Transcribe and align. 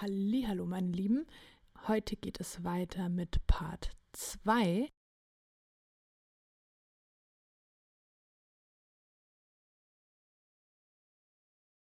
Hallo, 0.00 0.64
meine 0.64 0.92
Lieben. 0.92 1.26
Heute 1.88 2.14
geht 2.14 2.38
es 2.38 2.62
weiter 2.62 3.08
mit 3.08 3.44
Part 3.48 3.90
2. 4.12 4.88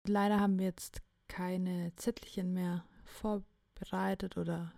Leider 0.08 0.40
haben 0.40 0.58
wir 0.58 0.66
jetzt 0.66 1.04
keine 1.28 1.96
Zettelchen 1.96 2.54
mehr 2.54 2.88
vorbereitet 3.06 4.36
oder 4.36 4.74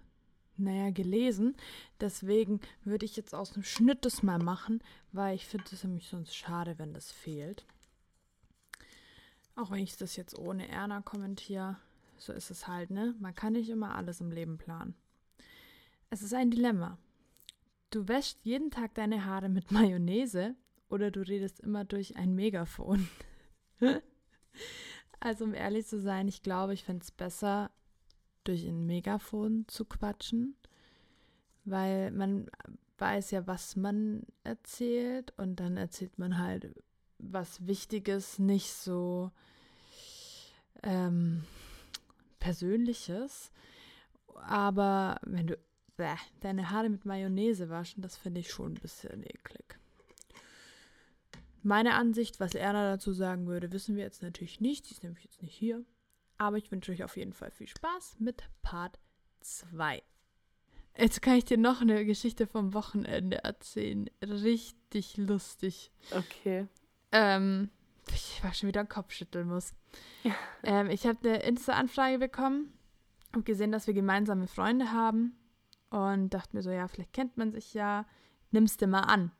naja, 0.57 0.89
gelesen. 0.89 1.55
Deswegen 2.01 2.59
würde 2.83 3.05
ich 3.05 3.15
jetzt 3.15 3.33
aus 3.33 3.53
dem 3.53 3.63
Schnitt 3.63 4.03
das 4.03 4.21
mal 4.21 4.39
machen, 4.39 4.83
weil 5.13 5.35
ich 5.35 5.47
finde 5.47 5.67
es 5.71 5.85
nämlich 5.85 6.09
sonst 6.09 6.35
schade, 6.35 6.77
wenn 6.77 6.93
das 6.93 7.13
fehlt. 7.13 7.65
Auch 9.55 9.71
wenn 9.71 9.79
ich 9.79 9.95
das 9.95 10.17
jetzt 10.17 10.37
ohne 10.37 10.67
Erna 10.67 11.01
kommentiere, 11.01 11.77
so 12.19 12.33
ist 12.33 12.51
es 12.51 12.67
halt, 12.67 12.91
ne? 12.91 13.15
Man 13.19 13.33
kann 13.33 13.53
nicht 13.53 13.69
immer 13.69 13.95
alles 13.95 14.21
im 14.21 14.31
Leben 14.31 14.57
planen. 14.57 14.95
Es 16.09 16.21
ist 16.21 16.33
ein 16.33 16.51
Dilemma. 16.51 16.97
Du 17.91 18.07
wäschst 18.07 18.45
jeden 18.45 18.71
Tag 18.71 18.93
deine 18.95 19.25
Haare 19.25 19.49
mit 19.49 19.71
Mayonnaise 19.71 20.55
oder 20.89 21.11
du 21.11 21.21
redest 21.21 21.59
immer 21.59 21.85
durch 21.85 22.15
ein 22.17 22.35
Megafon. 22.35 23.07
also 25.19 25.45
um 25.45 25.53
ehrlich 25.53 25.87
zu 25.87 25.99
sein, 25.99 26.27
ich 26.27 26.41
glaube, 26.41 26.73
ich 26.73 26.83
fände 26.83 27.03
es 27.03 27.11
besser, 27.11 27.71
durch 28.43 28.65
ein 28.65 28.85
Megafon 28.85 29.65
zu 29.67 29.85
quatschen, 29.85 30.55
weil 31.65 32.11
man 32.11 32.49
weiß 32.97 33.31
ja, 33.31 33.47
was 33.47 33.75
man 33.75 34.23
erzählt 34.43 35.33
und 35.37 35.57
dann 35.57 35.77
erzählt 35.77 36.17
man 36.17 36.37
halt 36.37 36.73
was 37.19 37.67
Wichtiges, 37.67 38.39
nicht 38.39 38.73
so 38.73 39.31
ähm, 40.83 41.43
Persönliches. 42.49 43.51
Aber 44.33 45.19
wenn 45.21 45.45
du 45.45 45.57
bäh, 45.97 46.15
deine 46.39 46.71
Haare 46.71 46.89
mit 46.89 47.05
Mayonnaise 47.05 47.69
waschen, 47.69 48.01
das 48.01 48.17
finde 48.17 48.39
ich 48.39 48.49
schon 48.49 48.71
ein 48.71 48.81
bisschen 48.81 49.21
eklig. 49.21 49.77
Meine 51.61 51.93
Ansicht, 51.93 52.39
was 52.39 52.55
Erna 52.55 52.89
dazu 52.89 53.13
sagen 53.13 53.45
würde, 53.45 53.71
wissen 53.71 53.95
wir 53.95 54.03
jetzt 54.03 54.23
natürlich 54.23 54.61
nicht. 54.61 54.87
Sie 54.87 54.95
ist 54.95 55.03
nämlich 55.03 55.25
jetzt 55.25 55.43
nicht 55.43 55.53
hier. 55.53 55.85
Aber 56.39 56.57
ich 56.57 56.71
wünsche 56.71 56.91
euch 56.91 57.03
auf 57.03 57.17
jeden 57.17 57.33
Fall 57.33 57.51
viel 57.51 57.67
Spaß 57.67 58.15
mit 58.17 58.41
Part 58.63 58.97
2. 59.41 60.01
Jetzt 60.97 61.21
kann 61.21 61.35
ich 61.35 61.45
dir 61.45 61.59
noch 61.59 61.81
eine 61.81 62.03
Geschichte 62.03 62.47
vom 62.47 62.73
Wochenende 62.73 63.43
erzählen. 63.43 64.09
Richtig 64.23 65.17
lustig. 65.17 65.91
Okay. 66.09 66.65
Ähm, 67.11 67.69
ich 68.13 68.43
war 68.43 68.53
schon 68.53 68.67
wieder 68.67 68.85
Kopf 68.85 69.11
schütteln 69.11 69.47
muss. 69.47 69.73
ähm, 70.63 70.89
ich 70.89 71.05
habe 71.05 71.17
eine 71.23 71.41
Insta-Anfrage 71.43 72.19
bekommen, 72.19 72.73
habe 73.33 73.43
gesehen, 73.43 73.71
dass 73.71 73.87
wir 73.87 73.93
gemeinsame 73.93 74.47
Freunde 74.47 74.91
haben 74.91 75.35
und 75.89 76.29
dachte 76.33 76.55
mir 76.55 76.61
so, 76.61 76.71
ja, 76.71 76.87
vielleicht 76.87 77.13
kennt 77.13 77.37
man 77.37 77.51
sich 77.51 77.73
ja, 77.73 78.05
nimmst 78.51 78.81
du 78.81 78.87
mal 78.87 79.01
an. 79.01 79.31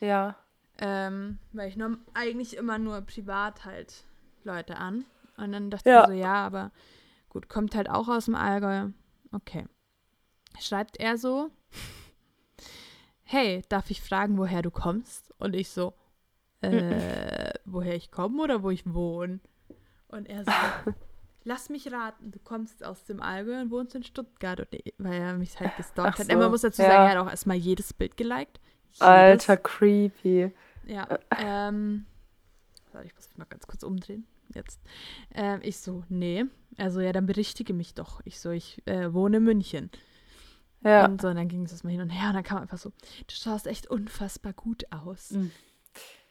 Ja. 0.00 0.36
Ähm, 0.78 1.38
weil 1.52 1.68
ich 1.68 1.76
nur, 1.76 1.98
eigentlich 2.14 2.56
immer 2.56 2.78
nur 2.78 3.00
privat 3.02 3.64
halt 3.64 4.04
Leute 4.44 4.76
an. 4.76 5.04
Und 5.36 5.52
dann 5.52 5.70
dachte 5.70 5.90
Ja. 5.90 6.02
ich 6.02 6.08
mir 6.08 6.14
so, 6.16 6.20
ja, 6.20 6.34
aber 6.46 6.70
gut, 7.28 7.48
kommt 7.48 7.74
halt 7.74 7.90
auch 7.90 8.08
aus 8.08 8.26
dem 8.26 8.34
Allgäu. 8.34 8.88
Okay. 9.32 9.66
Schreibt 10.58 10.98
er 10.98 11.18
so, 11.18 11.50
hey, 13.22 13.62
darf 13.68 13.90
ich 13.90 14.00
fragen, 14.02 14.38
woher 14.38 14.62
du 14.62 14.70
kommst? 14.70 15.32
Und 15.38 15.54
ich 15.54 15.68
so, 15.70 15.94
äh, 16.62 17.39
woher 17.64 17.94
ich 17.94 18.10
komme 18.10 18.42
oder 18.42 18.62
wo 18.62 18.70
ich 18.70 18.92
wohne? 18.92 19.40
Und 20.08 20.28
er 20.28 20.44
so, 20.44 20.50
lass 21.44 21.70
mich 21.70 21.90
raten, 21.92 22.30
du 22.30 22.38
kommst 22.38 22.84
aus 22.84 23.04
dem 23.04 23.20
Allgäu 23.20 23.60
und 23.60 23.70
wohnst 23.70 23.94
in 23.94 24.02
Stuttgart. 24.02 24.60
Und 24.60 24.68
ich, 24.72 24.94
weil 24.98 25.20
er 25.20 25.34
mich 25.34 25.58
halt 25.58 25.76
gestalkt 25.76 26.18
hat. 26.18 26.26
so, 26.30 26.36
man 26.36 26.50
muss 26.50 26.62
dazu 26.62 26.82
ja. 26.82 26.88
sagen, 26.88 27.04
er 27.04 27.10
hat 27.10 27.26
auch 27.26 27.30
erstmal 27.30 27.56
jedes 27.56 27.92
Bild 27.92 28.16
geliked. 28.16 28.60
Jedes. 28.92 29.00
Alter, 29.00 29.56
creepy. 29.56 30.52
Ja, 30.86 31.06
ähm. 31.38 32.06
Warte, 32.92 33.06
ich 33.06 33.14
muss 33.14 33.28
mich 33.28 33.38
mal 33.38 33.44
ganz 33.44 33.66
kurz 33.66 33.82
umdrehen. 33.84 34.26
Jetzt. 34.52 34.80
Ähm, 35.32 35.60
ich 35.62 35.78
so, 35.78 36.02
nee. 36.08 36.44
Also, 36.76 37.00
ja, 37.00 37.12
dann 37.12 37.26
berichtige 37.26 37.72
mich 37.72 37.94
doch. 37.94 38.20
Ich 38.24 38.40
so, 38.40 38.50
ich 38.50 38.82
äh, 38.86 39.12
wohne 39.14 39.36
in 39.36 39.44
München. 39.44 39.90
Ja. 40.82 41.04
Und 41.04 41.20
so, 41.20 41.28
und 41.28 41.36
dann 41.36 41.48
ging 41.48 41.64
es 41.64 41.84
mal 41.84 41.90
hin 41.90 42.00
und 42.00 42.10
her. 42.10 42.28
Und 42.28 42.34
dann 42.34 42.42
kam 42.42 42.58
einfach 42.58 42.78
so, 42.78 42.90
du 42.90 43.34
schaust 43.34 43.66
echt 43.66 43.88
unfassbar 43.88 44.52
gut 44.52 44.84
aus. 44.90 45.32
Mhm. 45.32 45.52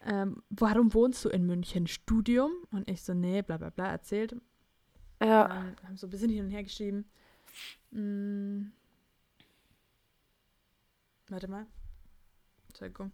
Ähm, 0.06 0.42
warum 0.50 0.94
wohnst 0.94 1.26
du 1.26 1.30
in 1.30 1.46
München? 1.46 1.88
Studium? 1.88 2.52
Und 2.72 2.90
ich 2.90 3.04
so, 3.04 3.14
nee, 3.14 3.42
bla 3.42 3.58
bla 3.58 3.70
bla, 3.70 3.88
erzählt. 3.88 4.36
ja. 5.22 5.64
Ähm, 5.64 5.76
haben 5.84 5.98
so 5.98 6.08
ein 6.08 6.10
bisschen 6.10 6.30
hin 6.30 6.46
und 6.46 6.52
her 6.52 6.64
geschrieben. 6.64 7.06
Mm. 7.92 8.72
Warte 11.28 11.48
mal. 11.48 11.68
Entschuldigung. 12.68 13.12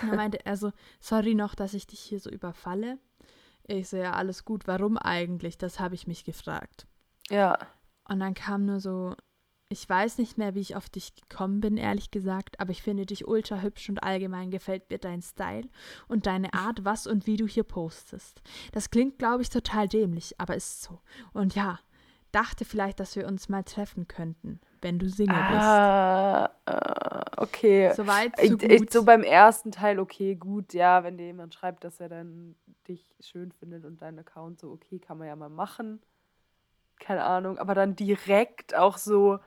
Dann 0.00 0.16
meinte 0.16 0.44
er 0.44 0.56
so, 0.56 0.72
sorry 1.00 1.34
noch, 1.34 1.54
dass 1.54 1.74
ich 1.74 1.86
dich 1.86 2.00
hier 2.00 2.20
so 2.20 2.30
überfalle. 2.30 2.98
Ich 3.64 3.88
so, 3.88 3.96
ja, 3.96 4.12
alles 4.14 4.44
gut. 4.44 4.66
Warum 4.66 4.96
eigentlich? 4.96 5.58
Das 5.58 5.78
habe 5.78 5.94
ich 5.94 6.06
mich 6.06 6.24
gefragt. 6.24 6.86
Ja. 7.30 7.58
Und 8.08 8.20
dann 8.20 8.34
kam 8.34 8.64
nur 8.64 8.80
so, 8.80 9.14
ich 9.70 9.86
weiß 9.88 10.18
nicht 10.18 10.38
mehr, 10.38 10.54
wie 10.54 10.60
ich 10.60 10.76
auf 10.76 10.88
dich 10.88 11.14
gekommen 11.14 11.60
bin, 11.60 11.76
ehrlich 11.76 12.10
gesagt, 12.10 12.58
aber 12.58 12.70
ich 12.70 12.82
finde 12.82 13.04
dich 13.04 13.28
ultra 13.28 13.60
hübsch 13.60 13.88
und 13.90 14.02
allgemein 14.02 14.50
gefällt 14.50 14.88
mir 14.90 14.98
dein 14.98 15.20
Style 15.20 15.68
und 16.08 16.26
deine 16.26 16.54
Art, 16.54 16.84
was 16.84 17.06
und 17.06 17.26
wie 17.26 17.36
du 17.36 17.46
hier 17.46 17.64
postest. 17.64 18.40
Das 18.72 18.90
klingt, 18.90 19.18
glaube 19.18 19.42
ich, 19.42 19.50
total 19.50 19.86
dämlich, 19.86 20.34
aber 20.38 20.56
ist 20.56 20.82
so. 20.82 21.00
Und 21.34 21.54
ja, 21.54 21.78
dachte 22.32 22.64
vielleicht, 22.64 22.98
dass 22.98 23.14
wir 23.14 23.26
uns 23.26 23.50
mal 23.50 23.62
treffen 23.62 24.08
könnten, 24.08 24.58
wenn 24.80 24.98
du 24.98 25.08
Single 25.08 25.36
Ah, 25.36 26.50
äh, 26.64 27.20
okay. 27.36 27.86
bist. 27.88 27.96
Soweit, 27.96 28.36
so 28.38 28.42
Ich, 28.44 28.50
gut. 28.52 28.62
ich, 28.62 28.90
so 28.90 29.04
beim 29.04 29.22
ersten 29.22 29.70
Teil, 29.70 29.98
okay, 29.98 30.34
gut, 30.34 30.72
ja, 30.72 31.04
wenn 31.04 31.18
dir 31.18 31.26
jemand 31.26 31.54
schreibt, 31.54 31.84
dass 31.84 32.00
er 32.00 32.08
dann 32.08 32.54
dich 32.86 33.14
schön 33.20 33.52
findet 33.52 33.84
und 33.84 34.00
deinen 34.00 34.18
Account 34.20 34.60
so, 34.60 34.70
okay, 34.70 34.98
kann 34.98 35.18
man 35.18 35.28
ja 35.28 35.36
mal 35.36 35.50
machen. 35.50 36.00
Keine 37.00 37.24
Ahnung, 37.24 37.58
aber 37.58 37.74
dann 37.74 37.96
direkt 37.96 38.74
auch 38.74 38.96
so, 38.96 39.38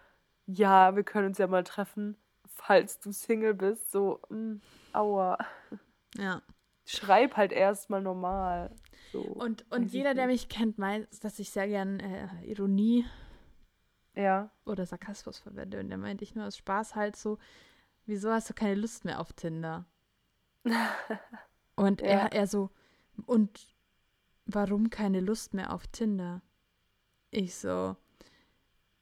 ja, 0.54 0.96
wir 0.96 1.04
können 1.04 1.28
uns 1.28 1.38
ja 1.38 1.48
mal 1.48 1.64
treffen, 1.64 2.18
falls 2.48 3.00
du 3.00 3.12
Single 3.12 3.54
bist, 3.54 3.92
so, 3.92 4.22
mh, 4.30 4.60
aua. 4.94 5.38
ja. 6.18 6.42
Schreib 6.86 7.38
halt 7.38 7.52
erstmal 7.52 8.02
normal. 8.02 8.76
So, 9.12 9.22
Und, 9.22 9.66
und 9.72 9.92
jeder, 9.94 10.14
der 10.14 10.28
mich 10.28 10.50
kennt, 10.50 10.78
weiß, 10.80 11.20
dass 11.20 11.40
ich 11.40 11.50
sehr 11.52 11.68
gern 11.68 12.00
äh, 12.00 12.28
Ironie 12.46 13.06
Ja. 14.16 14.52
oder 14.66 14.86
Sarkasmus 14.86 15.40
verwende. 15.40 15.80
Und 15.80 15.90
der 15.90 15.98
meinte 15.98 16.24
ich 16.24 16.36
nur 16.36 16.46
aus 16.46 16.58
Spaß 16.58 16.96
halt 16.96 17.16
so, 17.16 17.38
wieso 18.06 18.32
hast 18.32 18.50
du 18.50 18.54
keine 18.54 18.76
Lust 18.76 19.06
mehr 19.06 19.20
auf 19.20 19.34
Tinder? 19.34 19.86
Und 21.76 22.02
Ja. 22.02 22.08
er, 22.08 22.34
er 22.34 22.48
so, 22.48 22.70
und 23.26 23.74
warum 24.46 24.90
keine 24.90 25.20
Lust 25.20 25.54
mehr 25.54 25.74
auf 25.74 25.88
Tinder? 25.88 26.42
Ich 27.32 27.56
so, 27.56 27.96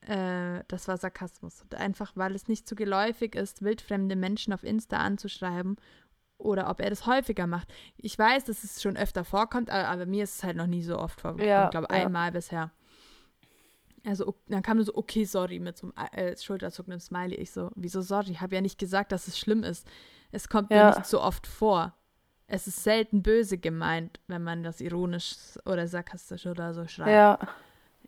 äh, 0.01 0.63
das 0.67 0.87
war 0.87 0.97
Sarkasmus. 0.97 1.61
Und 1.61 1.75
einfach, 1.75 2.11
weil 2.15 2.35
es 2.35 2.47
nicht 2.47 2.67
so 2.67 2.75
geläufig 2.75 3.35
ist, 3.35 3.61
wildfremde 3.61 4.15
Menschen 4.15 4.53
auf 4.53 4.63
Insta 4.63 4.97
anzuschreiben 4.97 5.77
oder 6.37 6.69
ob 6.69 6.79
er 6.79 6.89
das 6.89 7.05
häufiger 7.05 7.47
macht. 7.47 7.67
Ich 7.97 8.17
weiß, 8.17 8.45
dass 8.45 8.63
es 8.63 8.81
schon 8.81 8.97
öfter 8.97 9.25
vorkommt, 9.25 9.69
aber, 9.69 9.87
aber 9.89 10.05
mir 10.05 10.23
ist 10.23 10.35
es 10.37 10.43
halt 10.43 10.55
noch 10.55 10.67
nie 10.67 10.83
so 10.83 10.97
oft 10.97 11.19
vorgekommen. 11.21 11.49
Ja, 11.49 11.65
ich 11.65 11.71
glaube, 11.71 11.87
ja. 11.91 12.05
einmal 12.05 12.31
bisher. 12.31 12.71
Also, 14.05 14.35
dann 14.47 14.63
kam 14.63 14.77
nur 14.77 14.85
so, 14.85 14.95
okay, 14.95 15.25
sorry, 15.25 15.59
mit 15.59 15.77
so 15.77 15.91
einem 15.95 16.13
äh, 16.13 16.37
schulterzuckenden 16.37 17.01
Smiley. 17.01 17.35
Ich 17.35 17.51
so, 17.51 17.69
wieso 17.75 18.01
sorry? 18.01 18.31
Ich 18.31 18.41
habe 18.41 18.55
ja 18.55 18.61
nicht 18.61 18.79
gesagt, 18.79 19.11
dass 19.11 19.27
es 19.27 19.37
schlimm 19.37 19.63
ist. 19.63 19.85
Es 20.31 20.47
kommt 20.47 20.69
mir 20.69 20.77
Ja. 20.77 20.95
nicht 20.95 21.05
so 21.05 21.21
oft 21.21 21.45
vor. 21.45 21.93
Es 22.47 22.65
ist 22.65 22.83
selten 22.83 23.21
böse 23.21 23.57
gemeint, 23.57 24.21
wenn 24.27 24.41
man 24.43 24.63
das 24.63 24.79
ironisch 24.79 25.35
oder 25.65 25.87
sarkastisch 25.87 26.45
oder 26.47 26.73
so 26.73 26.87
schreibt. 26.87 27.09
Ja. 27.09 27.39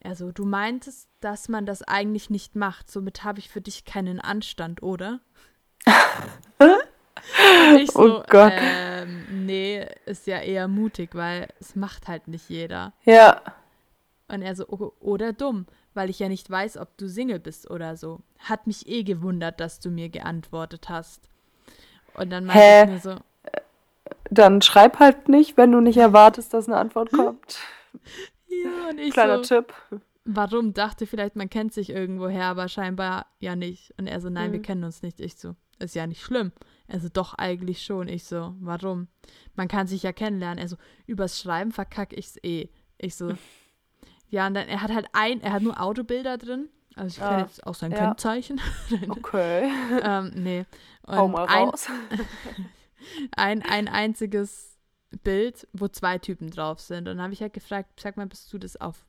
Also, 0.03 0.31
du 0.31 0.45
meintest, 0.45 1.09
dass 1.19 1.47
man 1.49 1.65
das 1.65 1.83
eigentlich 1.83 2.29
nicht 2.29 2.55
macht. 2.55 2.89
Somit 2.89 3.23
habe 3.23 3.39
ich 3.39 3.49
für 3.49 3.61
dich 3.61 3.85
keinen 3.85 4.19
Anstand, 4.19 4.81
oder? 4.83 5.19
Ich 7.79 7.91
so, 7.91 8.19
Oh 8.19 8.23
Gott. 8.27 8.53
ähm, 8.55 9.45
nee, 9.45 9.85
ist 10.05 10.27
ja 10.27 10.39
eher 10.39 10.67
mutig, 10.67 11.13
weil 11.15 11.47
es 11.59 11.75
macht 11.75 12.07
halt 12.07 12.27
nicht 12.27 12.49
jeder. 12.49 12.93
Ja. 13.05 13.41
Und 14.27 14.41
er 14.41 14.55
so, 14.55 14.67
oder 15.01 15.33
dumm, 15.33 15.65
weil 15.93 16.09
ich 16.09 16.19
ja 16.19 16.29
nicht 16.29 16.49
weiß, 16.49 16.77
ob 16.77 16.97
du 16.97 17.07
Single 17.07 17.39
bist 17.39 17.69
oder 17.69 17.97
so. 17.97 18.21
Hat 18.39 18.65
mich 18.67 18.87
eh 18.87 19.03
gewundert, 19.03 19.59
dass 19.59 19.79
du 19.79 19.89
mir 19.89 20.09
geantwortet 20.09 20.89
hast. 20.89 21.29
Und 22.13 22.29
dann 22.31 22.45
meinte 22.45 22.59
Hä? 22.59 22.83
ich 22.83 22.89
mir 22.89 22.99
so, 22.99 23.15
Dann 24.29 24.61
schreib 24.61 24.99
halt 24.99 25.27
nicht, 25.29 25.57
wenn 25.57 25.71
du 25.71 25.79
nicht 25.81 25.97
erwartest, 25.97 26.53
dass 26.53 26.67
eine 26.67 26.77
Antwort 26.77 27.11
kommt. 27.11 27.59
Ja, 28.63 28.89
und 28.89 28.97
ich 28.99 29.13
Kleiner 29.13 29.43
so, 29.43 29.55
Tipp. 29.61 29.73
warum? 30.25 30.73
Dachte 30.73 31.05
vielleicht, 31.07 31.35
man 31.35 31.49
kennt 31.49 31.73
sich 31.73 31.89
irgendwoher, 31.89 32.45
aber 32.45 32.67
scheinbar 32.67 33.25
ja 33.39 33.55
nicht. 33.55 33.93
Und 33.97 34.07
er 34.07 34.19
so, 34.21 34.29
nein, 34.29 34.51
wir 34.51 34.59
Mhm. 34.59 34.63
kennen 34.63 34.83
uns 34.83 35.01
nicht. 35.01 35.19
Ich 35.19 35.35
so, 35.37 35.55
ist 35.79 35.95
ja 35.95 36.05
nicht 36.07 36.21
schlimm. 36.21 36.51
Er 36.87 36.99
so, 36.99 37.09
doch, 37.09 37.33
eigentlich 37.35 37.83
schon. 37.83 38.07
Ich 38.07 38.25
so, 38.25 38.55
warum? 38.59 39.07
Man 39.55 39.67
kann 39.67 39.87
sich 39.87 40.03
ja 40.03 40.11
kennenlernen. 40.13 40.59
Er 40.59 40.67
so, 40.67 40.75
übers 41.07 41.39
Schreiben 41.39 41.71
verkacke 41.71 42.15
ich's 42.15 42.37
eh. 42.43 42.69
Ich 42.97 43.15
so, 43.15 43.33
ja, 44.29 44.47
und 44.47 44.53
dann, 44.53 44.67
er 44.67 44.81
hat 44.81 44.91
halt 44.93 45.07
ein, 45.13 45.41
er 45.41 45.53
hat 45.53 45.63
nur 45.63 45.81
Autobilder 45.81 46.37
drin. 46.37 46.69
Also 46.95 47.17
ich 47.17 47.23
Ah, 47.23 47.29
kenne 47.29 47.41
jetzt 47.43 47.65
auch 47.65 47.73
sein 47.75 47.91
ja. 47.91 47.97
Kennzeichen. 47.99 48.59
Okay. 49.09 49.71
ähm, 50.03 50.31
nee. 50.35 50.65
Und 51.07 51.15
Hau 51.17 51.27
mal 51.29 51.45
ein, 51.47 51.69
raus. 51.69 51.87
ein, 53.35 53.61
ein 53.63 53.87
einziges 53.87 54.70
Bild, 55.23 55.67
wo 55.73 55.87
zwei 55.87 56.17
Typen 56.17 56.49
drauf 56.49 56.79
sind. 56.79 56.99
Und 57.07 57.17
dann 57.17 57.21
habe 57.21 57.33
ich 57.33 57.41
halt 57.41 57.53
gefragt, 57.53 57.99
sag 57.99 58.17
mal, 58.17 58.27
bist 58.27 58.51
du 58.53 58.57
das 58.57 58.79
auf 58.79 59.05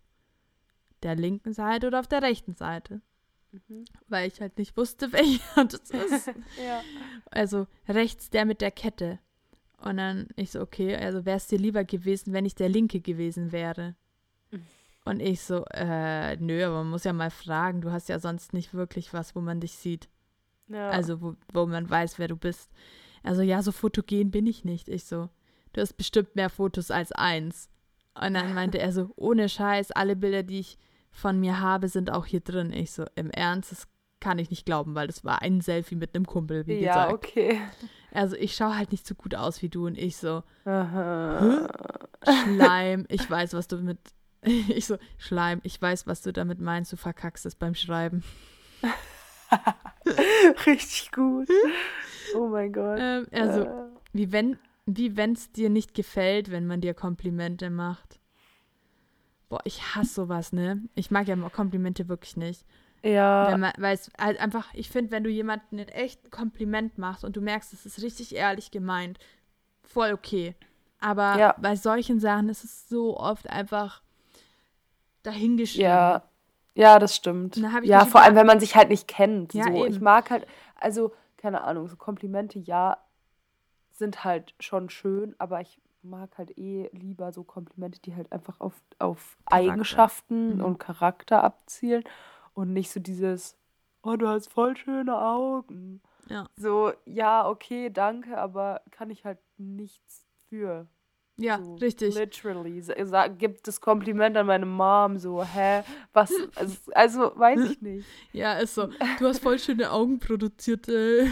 der 1.02 1.14
linken 1.16 1.52
Seite 1.52 1.86
oder 1.86 2.00
auf 2.00 2.08
der 2.08 2.22
rechten 2.22 2.54
Seite? 2.54 3.00
Mhm. 3.52 3.84
Weil 4.08 4.28
ich 4.28 4.40
halt 4.40 4.58
nicht 4.58 4.76
wusste, 4.76 5.12
welcher 5.12 5.64
das 5.64 5.90
ist. 5.90 6.28
Ja. 6.64 6.82
Also 7.30 7.66
rechts 7.88 8.30
der 8.30 8.44
mit 8.44 8.60
der 8.60 8.70
Kette. 8.70 9.18
Und 9.78 9.96
dann 9.96 10.28
ich 10.36 10.52
so, 10.52 10.60
okay, 10.60 10.96
also 10.96 11.24
wäre 11.24 11.36
es 11.36 11.48
dir 11.48 11.58
lieber 11.58 11.84
gewesen, 11.84 12.32
wenn 12.32 12.44
ich 12.44 12.54
der 12.54 12.68
Linke 12.68 13.00
gewesen 13.00 13.52
wäre. 13.52 13.94
Mhm. 14.50 14.62
Und 15.04 15.18
ich 15.18 15.40
so, 15.42 15.64
äh, 15.72 16.36
nö, 16.36 16.64
aber 16.64 16.76
man 16.76 16.90
muss 16.90 17.02
ja 17.02 17.12
mal 17.12 17.30
fragen, 17.32 17.80
du 17.80 17.90
hast 17.90 18.08
ja 18.08 18.20
sonst 18.20 18.52
nicht 18.52 18.72
wirklich 18.72 19.12
was, 19.12 19.34
wo 19.34 19.40
man 19.40 19.58
dich 19.58 19.72
sieht. 19.72 20.08
ja. 20.68 20.90
Also 20.90 21.20
wo, 21.20 21.34
wo 21.52 21.66
man 21.66 21.90
weiß, 21.90 22.20
wer 22.20 22.28
du 22.28 22.36
bist. 22.36 22.70
Also 23.24 23.42
ja, 23.42 23.62
so 23.62 23.72
fotogen 23.72 24.30
bin 24.30 24.46
ich 24.46 24.64
nicht. 24.64 24.88
Ich 24.88 25.04
so, 25.04 25.28
du 25.72 25.80
hast 25.80 25.94
bestimmt 25.94 26.36
mehr 26.36 26.50
Fotos 26.50 26.90
als 26.90 27.12
eins. 27.12 27.68
Und 28.14 28.34
dann 28.34 28.54
meinte 28.54 28.78
er 28.78 28.92
so, 28.92 29.10
ohne 29.16 29.48
Scheiß, 29.48 29.92
alle 29.92 30.16
Bilder, 30.16 30.42
die 30.42 30.60
ich 30.60 30.78
von 31.10 31.40
mir 31.40 31.60
habe, 31.60 31.88
sind 31.88 32.10
auch 32.10 32.26
hier 32.26 32.40
drin. 32.40 32.72
Ich 32.72 32.92
so, 32.92 33.04
im 33.14 33.30
Ernst, 33.30 33.72
das 33.72 33.86
kann 34.20 34.38
ich 34.38 34.50
nicht 34.50 34.64
glauben, 34.64 34.94
weil 34.94 35.06
das 35.08 35.24
war 35.24 35.42
ein 35.42 35.60
Selfie 35.60 35.96
mit 35.96 36.14
einem 36.14 36.26
Kumpel, 36.26 36.66
wie 36.66 36.74
ja, 36.78 37.06
gesagt. 37.06 37.12
okay. 37.12 37.60
Also 38.12 38.36
ich 38.36 38.54
schaue 38.54 38.76
halt 38.76 38.92
nicht 38.92 39.06
so 39.06 39.14
gut 39.14 39.34
aus 39.34 39.62
wie 39.62 39.68
du 39.68 39.86
und 39.86 39.98
ich 39.98 40.16
so. 40.16 40.42
Schleim, 42.24 43.06
ich 43.08 43.28
weiß, 43.28 43.54
was 43.54 43.68
du 43.68 43.78
mit. 43.78 43.98
Ich 44.44 44.86
so, 44.86 44.98
Schleim, 45.18 45.60
ich 45.62 45.80
weiß, 45.80 46.08
was 46.08 46.20
du 46.20 46.32
damit 46.32 46.60
meinst, 46.60 46.92
du 46.92 46.96
verkackst 46.96 47.46
es 47.46 47.54
beim 47.54 47.76
Schreiben. 47.76 48.24
Richtig 50.66 51.12
gut. 51.12 51.48
Oh 52.34 52.48
mein 52.48 52.72
Gott. 52.72 52.98
Ähm, 53.00 53.28
also, 53.30 53.68
wie 54.12 54.32
wenn 54.32 54.58
wie 54.86 55.16
es 55.16 55.52
dir 55.52 55.70
nicht 55.70 55.94
gefällt, 55.94 56.50
wenn 56.50 56.66
man 56.66 56.80
dir 56.80 56.94
Komplimente 56.94 57.70
macht. 57.70 58.18
Boah, 59.48 59.60
ich 59.64 59.94
hasse 59.94 60.14
sowas, 60.14 60.52
ne? 60.52 60.82
Ich 60.94 61.10
mag 61.10 61.28
ja 61.28 61.36
Komplimente 61.50 62.08
wirklich 62.08 62.36
nicht. 62.36 62.64
ja. 63.02 63.48
Wenn 63.50 63.60
man, 63.60 63.72
weil 63.78 63.94
es 63.94 64.10
halt 64.18 64.40
einfach, 64.40 64.72
ich 64.74 64.88
finde, 64.88 65.10
wenn 65.10 65.24
du 65.24 65.30
jemanden 65.30 65.78
ein 65.78 65.88
echt 65.88 66.30
Kompliment 66.30 66.96
machst 66.98 67.24
und 67.24 67.36
du 67.36 67.40
merkst, 67.40 67.72
es 67.72 67.84
ist 67.84 68.02
richtig 68.02 68.34
ehrlich 68.34 68.70
gemeint, 68.70 69.18
voll 69.82 70.12
okay. 70.12 70.54
Aber 71.00 71.36
Ja. 71.38 71.54
bei 71.60 71.76
solchen 71.76 72.18
Sachen 72.20 72.48
ist 72.48 72.64
es 72.64 72.88
so 72.88 73.18
oft 73.18 73.50
einfach 73.50 74.02
dahingeschrieben. 75.22 75.86
Ja, 75.90 76.22
ja, 76.74 76.98
das 76.98 77.14
stimmt. 77.14 77.56
Ja, 77.82 78.06
vor 78.06 78.22
allem, 78.22 78.34
wenn 78.34 78.46
man 78.46 78.60
sich 78.60 78.74
halt 78.74 78.88
nicht 78.88 79.06
kennt. 79.08 79.52
Ja, 79.52 79.64
so. 79.64 79.84
eben. 79.84 79.92
Ich 79.94 80.00
mag 80.00 80.30
halt, 80.30 80.46
also, 80.76 81.12
keine 81.36 81.62
Ahnung, 81.62 81.88
so 81.88 81.96
Komplimente, 81.96 82.58
ja, 82.58 82.96
sind 83.92 84.24
halt 84.24 84.54
schon 84.60 84.90
schön, 84.90 85.34
aber 85.38 85.60
ich 85.60 85.80
mag 86.02 86.36
halt 86.36 86.56
eh 86.58 86.88
lieber 86.92 87.32
so 87.32 87.44
Komplimente, 87.44 88.00
die 88.00 88.14
halt 88.14 88.32
einfach 88.32 88.60
auf, 88.60 88.74
auf 88.98 89.36
Charakter. 89.46 89.72
Eigenschaften 89.72 90.56
Mhm. 90.58 90.64
und 90.64 90.78
Charakter 90.78 91.44
abzielen 91.44 92.04
und 92.54 92.72
nicht 92.72 92.90
so 92.90 93.00
dieses, 93.00 93.56
oh, 94.02 94.16
du 94.16 94.28
hast 94.28 94.48
voll 94.52 94.76
schöne 94.76 95.16
Augen. 95.16 96.02
Ja. 96.28 96.48
So, 96.56 96.92
ja, 97.04 97.48
okay, 97.48 97.90
danke, 97.90 98.38
aber 98.38 98.82
kann 98.90 99.10
ich 99.10 99.24
halt 99.24 99.38
nichts 99.58 100.26
für. 100.48 100.86
Ja, 101.38 101.62
so, 101.62 101.74
richtig. 101.76 102.14
Literally. 102.14 102.82
Gibt 103.38 103.66
das 103.66 103.80
Kompliment 103.80 104.36
an 104.36 104.46
meine 104.46 104.66
Mom, 104.66 105.18
so, 105.18 105.42
hä? 105.42 105.82
Was? 106.12 106.30
Also, 106.54 106.76
also 106.92 107.32
weiß 107.36 107.70
ich 107.70 107.80
nicht. 107.80 108.06
Ja, 108.32 108.54
ist 108.54 108.74
so. 108.74 108.88
Du 109.18 109.26
hast 109.26 109.40
voll 109.40 109.58
schöne 109.58 109.90
Augen 109.90 110.18
produziert. 110.18 110.88
Äh. 110.88 111.24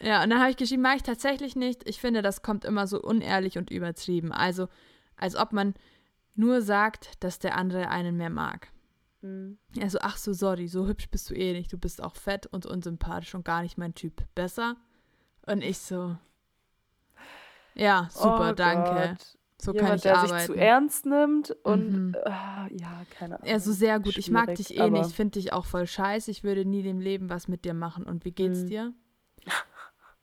ja, 0.00 0.22
und 0.22 0.30
dann 0.30 0.40
habe 0.40 0.50
ich 0.50 0.56
geschrieben, 0.56 0.82
mache 0.82 0.96
ich 0.96 1.02
tatsächlich 1.02 1.56
nicht. 1.56 1.88
Ich 1.88 2.00
finde, 2.00 2.22
das 2.22 2.42
kommt 2.42 2.64
immer 2.64 2.86
so 2.86 3.00
unehrlich 3.02 3.58
und 3.58 3.70
übertrieben. 3.70 4.32
Also, 4.32 4.68
als 5.16 5.34
ob 5.36 5.52
man 5.52 5.74
nur 6.34 6.62
sagt, 6.62 7.22
dass 7.22 7.40
der 7.40 7.56
andere 7.56 7.90
einen 7.90 8.16
mehr 8.16 8.30
mag. 8.30 8.68
Hm. 9.22 9.58
Er 9.76 9.90
so, 9.90 9.98
ach 10.00 10.16
so, 10.16 10.32
sorry, 10.32 10.68
so 10.68 10.86
hübsch 10.86 11.10
bist 11.10 11.30
du 11.30 11.34
eh 11.34 11.52
nicht. 11.52 11.72
Du 11.72 11.78
bist 11.78 12.02
auch 12.02 12.14
fett 12.14 12.46
und 12.46 12.64
unsympathisch 12.64 13.34
und 13.34 13.44
gar 13.44 13.62
nicht 13.62 13.76
mein 13.76 13.94
Typ. 13.94 14.22
Besser? 14.36 14.76
Und 15.46 15.62
ich 15.62 15.78
so, 15.78 16.16
ja, 17.78 18.08
super, 18.10 18.50
Oh 18.50 18.54
danke. 18.54 18.90
Gott. 19.16 19.34
So 19.60 19.72
Jemand, 19.72 19.88
kann 19.88 19.96
ich 19.96 20.02
der 20.02 20.16
arbeiten. 20.18 20.36
sich 20.38 20.46
zu 20.46 20.54
ernst 20.54 21.06
nimmt 21.06 21.50
und 21.64 21.92
Mhm. 22.08 22.16
ah, 22.26 22.68
ja, 22.70 23.02
keine 23.10 23.36
Ahnung. 23.36 23.48
Ja, 23.48 23.58
so 23.58 23.72
sehr 23.72 23.98
gut. 23.98 24.16
Ich 24.16 24.30
mag 24.30 24.54
dich 24.54 24.78
eh 24.78 24.88
nicht. 24.88 25.10
Finde 25.12 25.32
dich 25.40 25.52
auch 25.52 25.64
voll 25.66 25.86
scheiße. 25.86 26.30
Ich 26.30 26.44
würde 26.44 26.64
nie 26.64 26.86
im 26.86 27.00
Leben 27.00 27.28
was 27.28 27.48
mit 27.48 27.64
dir 27.64 27.74
machen. 27.74 28.04
Und 28.04 28.24
wie 28.24 28.30
geht's 28.30 28.60
Mhm. 28.62 28.66
dir? 28.68 28.92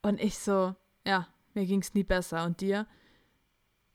Und 0.01 0.21
ich 0.21 0.37
so, 0.39 0.75
ja, 1.05 1.27
mir 1.53 1.65
ging's 1.65 1.93
nie 1.93 2.03
besser. 2.03 2.45
Und 2.45 2.61
dir? 2.61 2.87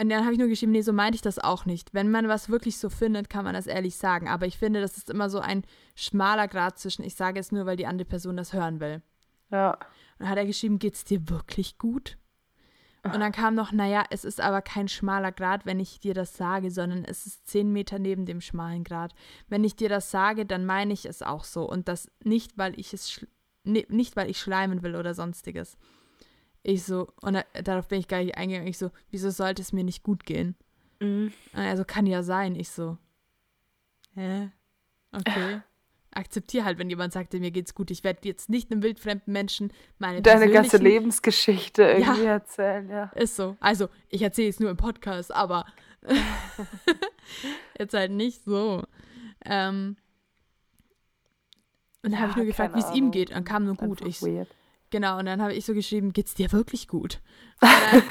Und 0.00 0.08
dann 0.10 0.22
habe 0.24 0.32
ich 0.32 0.38
nur 0.38 0.48
geschrieben, 0.48 0.72
nee, 0.72 0.80
so 0.82 0.92
meinte 0.92 1.16
ich 1.16 1.22
das 1.22 1.38
auch 1.38 1.66
nicht. 1.66 1.92
Wenn 1.94 2.10
man 2.10 2.26
was 2.28 2.48
wirklich 2.48 2.78
so 2.78 2.88
findet, 2.90 3.28
kann 3.30 3.44
man 3.44 3.54
das 3.54 3.66
ehrlich 3.66 3.96
sagen. 3.96 4.28
Aber 4.28 4.46
ich 4.46 4.58
finde, 4.58 4.80
das 4.80 4.96
ist 4.96 5.08
immer 5.10 5.30
so 5.30 5.40
ein 5.40 5.62
schmaler 5.94 6.48
Grad 6.48 6.78
zwischen, 6.78 7.02
ich 7.04 7.14
sage 7.14 7.38
es 7.40 7.52
nur, 7.52 7.64
weil 7.66 7.76
die 7.76 7.86
andere 7.86 8.06
Person 8.08 8.36
das 8.36 8.52
hören 8.52 8.80
will. 8.80 9.02
Ja. 9.50 9.72
Und 9.72 9.80
dann 10.20 10.28
hat 10.30 10.38
er 10.38 10.46
geschrieben, 10.46 10.78
geht's 10.78 11.04
dir 11.04 11.28
wirklich 11.28 11.78
gut? 11.78 12.16
Und 13.02 13.18
dann 13.20 13.32
kam 13.32 13.54
noch, 13.54 13.72
naja, 13.72 14.04
es 14.10 14.24
ist 14.24 14.40
aber 14.40 14.60
kein 14.60 14.86
schmaler 14.86 15.32
Grad, 15.32 15.64
wenn 15.64 15.80
ich 15.80 16.00
dir 16.00 16.12
das 16.12 16.36
sage, 16.36 16.70
sondern 16.70 17.04
es 17.04 17.26
ist 17.26 17.46
zehn 17.46 17.72
Meter 17.72 17.98
neben 17.98 18.26
dem 18.26 18.40
schmalen 18.40 18.84
Grad. 18.84 19.14
Wenn 19.48 19.64
ich 19.64 19.74
dir 19.74 19.88
das 19.88 20.10
sage, 20.10 20.44
dann 20.44 20.66
meine 20.66 20.92
ich 20.92 21.06
es 21.06 21.22
auch 21.22 21.44
so. 21.44 21.68
Und 21.68 21.88
das 21.88 22.10
nicht, 22.22 22.58
weil 22.58 22.78
ich 22.78 22.92
es 22.92 23.24
nicht, 23.64 24.16
weil 24.16 24.28
ich 24.28 24.38
schleimen 24.38 24.82
will 24.82 24.96
oder 24.96 25.14
sonstiges. 25.14 25.78
Ich 26.62 26.84
so, 26.84 27.08
und 27.22 27.34
da, 27.34 27.44
darauf 27.62 27.88
bin 27.88 28.00
ich 28.00 28.08
gar 28.08 28.22
nicht 28.22 28.36
eingegangen. 28.36 28.68
Ich 28.68 28.78
so, 28.78 28.90
wieso 29.10 29.30
sollte 29.30 29.62
es 29.62 29.72
mir 29.72 29.84
nicht 29.84 30.02
gut 30.02 30.26
gehen? 30.26 30.54
Mhm. 31.00 31.32
Also 31.54 31.84
kann 31.84 32.06
ja 32.06 32.22
sein. 32.22 32.54
Ich 32.54 32.70
so, 32.70 32.98
hä? 34.14 34.50
Okay. 35.12 35.62
Akzeptier 36.12 36.64
halt, 36.64 36.78
wenn 36.78 36.90
jemand 36.90 37.12
sagt, 37.12 37.32
mir 37.34 37.50
geht's 37.50 37.74
gut. 37.74 37.90
Ich 37.90 38.02
werde 38.02 38.20
jetzt 38.24 38.50
nicht 38.50 38.70
einem 38.70 38.82
wildfremden 38.82 39.32
Menschen 39.32 39.72
meine 39.98 40.22
Deine 40.22 40.50
ganze 40.50 40.78
Lebensgeschichte 40.78 41.84
irgendwie 41.84 42.24
erzählen, 42.24 42.88
ja. 42.88 43.04
Ist 43.14 43.36
so. 43.36 43.56
Also, 43.60 43.88
ich 44.08 44.22
erzähle 44.22 44.48
es 44.48 44.58
nur 44.58 44.70
im 44.70 44.76
Podcast, 44.76 45.32
aber 45.32 45.66
jetzt 47.78 47.94
halt 47.94 48.10
nicht 48.10 48.42
so. 48.44 48.82
Ähm, 49.44 49.96
und 52.02 52.12
dann 52.12 52.20
habe 52.20 52.30
ich 52.30 52.36
nur 52.36 52.46
gefragt, 52.46 52.74
wie 52.74 52.80
es 52.80 52.94
ihm 52.94 53.10
geht. 53.10 53.30
Und 53.30 53.44
kam 53.44 53.64
nur 53.64 53.76
gut. 53.76 54.00
Ich, 54.04 54.22
weird. 54.22 54.48
genau, 54.90 55.18
und 55.18 55.26
dann 55.26 55.42
habe 55.42 55.54
ich 55.54 55.64
so 55.64 55.74
geschrieben, 55.74 56.12
geht's 56.12 56.34
dir 56.34 56.50
wirklich 56.52 56.88
gut? 56.88 57.20
Dann, 57.60 58.02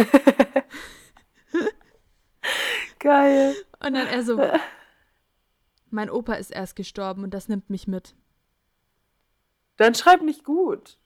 Geil. 2.99 3.55
und 3.79 3.93
dann 3.93 4.07
er 4.07 4.23
so, 4.23 4.37
mein 5.91 6.09
Opa 6.09 6.33
ist 6.33 6.51
erst 6.51 6.75
gestorben 6.75 7.23
und 7.23 7.33
das 7.33 7.47
nimmt 7.47 7.69
mich 7.69 7.87
mit. 7.87 8.15
Dann 9.77 9.95
schreib 9.95 10.21
nicht 10.21 10.43
gut. 10.43 10.97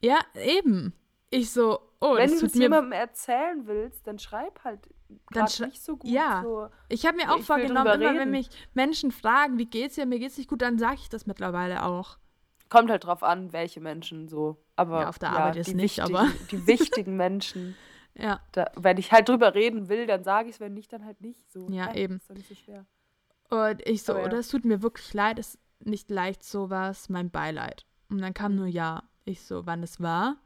Ja, 0.00 0.18
eben. 0.34 0.92
Ich 1.30 1.52
so, 1.52 1.80
oh, 2.00 2.16
Wenn 2.16 2.30
das 2.30 2.40
du 2.40 2.46
tut 2.46 2.56
mir 2.56 2.62
jemandem 2.62 2.92
erzählen 2.92 3.66
willst, 3.66 4.06
dann 4.06 4.18
schreib 4.18 4.64
halt 4.64 4.88
Dann 5.30 5.46
schrei- 5.48 5.66
nicht 5.66 5.82
so 5.82 5.96
gut. 5.96 6.10
ja. 6.10 6.42
So. 6.42 6.68
Ich 6.88 7.06
habe 7.06 7.16
mir 7.16 7.32
auch 7.32 7.40
vorgenommen, 7.40 8.00
immer 8.00 8.14
wenn 8.14 8.30
mich 8.30 8.48
Menschen 8.74 9.12
fragen, 9.12 9.58
wie 9.58 9.66
geht's 9.66 9.94
dir, 9.96 10.06
mir 10.06 10.18
geht's 10.18 10.38
nicht 10.38 10.48
gut, 10.50 10.62
dann 10.62 10.78
sage 10.78 10.96
ich 10.96 11.08
das 11.08 11.26
mittlerweile 11.26 11.84
auch. 11.84 12.18
Kommt 12.68 12.90
halt 12.90 13.04
drauf 13.04 13.22
an, 13.22 13.52
welche 13.52 13.80
Menschen 13.80 14.28
so. 14.28 14.62
Aber 14.76 15.02
Ja, 15.02 15.08
auf 15.08 15.18
der 15.18 15.30
Arbeit 15.30 15.56
jetzt 15.56 15.68
die 15.70 15.74
nicht, 15.74 16.00
aber- 16.00 16.28
Die 16.50 16.66
wichtigen 16.66 17.16
Menschen. 17.16 17.76
Ja, 18.14 18.40
Da, 18.52 18.66
wenn 18.76 18.96
ich 18.98 19.12
halt 19.12 19.28
drüber 19.28 19.54
reden 19.54 19.88
will, 19.88 20.06
dann 20.06 20.24
sage 20.24 20.48
ich 20.48 20.56
es, 20.56 20.60
wenn 20.60 20.74
nicht, 20.74 20.92
dann 20.92 21.04
halt 21.04 21.20
nicht. 21.20 21.50
So. 21.52 21.68
Ja, 21.70 21.88
Hä? 21.92 22.02
eben. 22.04 22.16
Ist 22.16 22.28
doch 22.30 22.34
nicht 22.34 22.48
so 22.48 22.54
schwer. 22.56 22.86
Und 23.50 23.86
ich 23.86 24.02
so, 24.02 24.12
Aber 24.12 24.22
ja. 24.22 24.26
oder 24.28 24.38
es 24.38 24.48
tut 24.48 24.64
mir 24.64 24.82
wirklich 24.82 25.12
leid, 25.12 25.38
es 25.38 25.54
ist 25.54 25.60
nicht 25.80 26.10
leicht 26.10 26.42
sowas, 26.44 27.08
mein 27.08 27.30
Beileid. 27.30 27.84
Und 28.08 28.18
dann 28.20 28.34
kam 28.34 28.52
Mhm. 28.52 28.58
nur 28.58 28.66
ja. 28.66 29.02
Ich 29.24 29.42
so, 29.42 29.66
wann 29.66 29.82
es 29.82 30.00
war? 30.00 30.36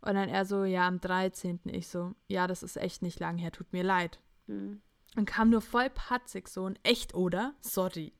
Und 0.00 0.14
dann 0.14 0.28
er 0.28 0.44
so, 0.44 0.64
ja, 0.64 0.86
am 0.86 1.00
13. 1.00 1.60
Ich 1.66 1.88
so, 1.88 2.14
ja, 2.26 2.46
das 2.46 2.62
ist 2.62 2.76
echt 2.76 3.02
nicht 3.02 3.20
lang 3.20 3.38
her, 3.38 3.52
tut 3.52 3.72
mir 3.72 3.84
leid. 3.84 4.18
Hm. 4.46 4.80
Und 5.16 5.26
kam 5.26 5.50
nur 5.50 5.60
voll 5.60 5.90
patzig 5.90 6.48
so 6.48 6.66
ein 6.66 6.78
echt, 6.82 7.14
oder? 7.14 7.54
Sorry. 7.60 8.12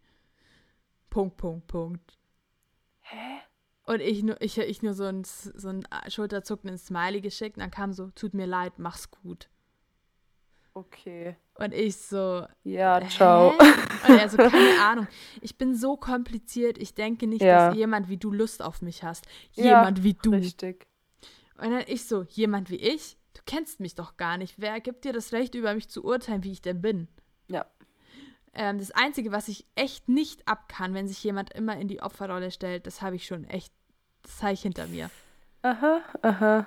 Punkt, 1.08 1.36
Punkt, 1.36 1.66
Punkt. 1.66 2.18
Hä? 3.00 3.40
Und 3.84 4.00
ich 4.00 4.22
nur, 4.22 4.40
ich, 4.40 4.58
ich 4.58 4.82
nur 4.82 4.94
so 4.94 5.04
ein, 5.04 5.24
so 5.24 5.68
ein 5.68 5.84
schulterzuckenden 6.08 6.78
Smiley 6.78 7.20
geschickt 7.20 7.56
und 7.56 7.60
dann 7.62 7.70
kam 7.70 7.92
so, 7.92 8.10
tut 8.10 8.34
mir 8.34 8.46
leid, 8.46 8.78
mach's 8.78 9.10
gut. 9.10 9.48
Okay. 10.74 11.36
Und 11.54 11.74
ich 11.74 11.96
so, 11.96 12.46
Ja, 12.62 13.00
ciao. 13.08 13.52
Hä? 13.58 14.12
Und 14.12 14.18
er 14.18 14.28
so, 14.28 14.36
keine 14.36 14.80
Ahnung. 14.82 15.08
Ich 15.40 15.58
bin 15.58 15.74
so 15.74 15.96
kompliziert. 15.96 16.78
Ich 16.78 16.94
denke 16.94 17.26
nicht, 17.26 17.42
Ja. 17.42 17.68
dass 17.68 17.76
jemand 17.76 18.08
wie 18.08 18.16
du 18.16 18.30
Lust 18.30 18.62
auf 18.62 18.80
mich 18.82 19.02
hast. 19.02 19.26
Ja, 19.54 19.64
Jemand 19.64 20.02
wie 20.04 20.14
du. 20.14 20.30
Richtig. 20.30 20.86
Und 21.58 21.72
dann 21.72 21.84
ich 21.86 22.06
so, 22.06 22.22
jemand 22.22 22.70
wie 22.70 22.76
ich? 22.76 23.16
Du 23.34 23.42
kennst 23.46 23.80
mich 23.80 23.94
doch 23.94 24.16
gar 24.16 24.38
nicht. 24.38 24.54
Wer 24.58 24.80
gibt 24.80 25.04
dir 25.04 25.12
das 25.12 25.32
Recht, 25.32 25.54
über 25.54 25.74
mich 25.74 25.88
zu 25.88 26.04
urteilen, 26.04 26.44
wie 26.44 26.52
ich 26.52 26.62
denn 26.62 26.80
bin? 26.80 27.08
Ja. 27.48 27.66
Ähm, 28.54 28.78
das 28.78 28.90
Einzige, 28.92 29.32
was 29.32 29.48
ich 29.48 29.66
echt 29.74 30.08
nicht 30.08 30.46
ab 30.48 30.68
kann, 30.68 30.94
wenn 30.94 31.06
sich 31.08 31.22
jemand 31.22 31.52
immer 31.52 31.76
in 31.76 31.88
die 31.88 32.00
Opferrolle 32.02 32.50
stellt, 32.50 32.86
das 32.86 33.02
habe 33.02 33.16
ich 33.16 33.26
schon 33.26 33.44
echt, 33.44 33.72
das 34.22 34.42
habe 34.42 34.52
ich 34.54 34.62
hinter 34.62 34.86
mir. 34.86 35.10
Aha, 35.62 36.00
aha. 36.22 36.66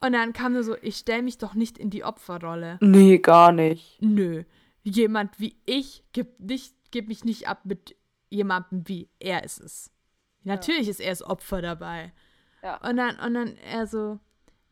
Und 0.00 0.12
dann 0.12 0.32
kam 0.32 0.54
nur 0.54 0.64
so, 0.64 0.76
ich 0.80 0.96
stelle 0.96 1.22
mich 1.22 1.38
doch 1.38 1.54
nicht 1.54 1.78
in 1.78 1.90
die 1.90 2.04
Opferrolle. 2.04 2.78
Nee, 2.80 3.18
gar 3.18 3.52
nicht. 3.52 4.00
Nö. 4.00 4.44
Jemand 4.82 5.38
wie 5.38 5.56
ich 5.66 6.04
gibt 6.12 6.40
nicht, 6.40 6.74
gibt 6.90 7.08
mich 7.08 7.24
nicht 7.24 7.48
ab 7.48 7.60
mit 7.64 7.96
jemandem 8.30 8.88
wie 8.88 9.10
er 9.18 9.44
es 9.44 9.58
ist. 9.58 9.92
Natürlich 10.42 10.88
ist 10.88 11.00
er 11.00 11.10
das 11.10 11.22
Opfer 11.22 11.60
dabei. 11.60 12.12
Ja. 12.62 12.76
Und 12.88 12.96
dann, 12.96 13.18
und 13.20 13.34
dann 13.34 13.56
er 13.58 13.86
so, 13.86 14.18